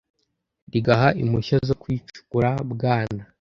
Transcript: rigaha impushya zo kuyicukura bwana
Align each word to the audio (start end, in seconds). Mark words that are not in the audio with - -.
rigaha 0.71 1.07
impushya 1.21 1.57
zo 1.67 1.75
kuyicukura 1.81 2.49
bwana 2.71 3.21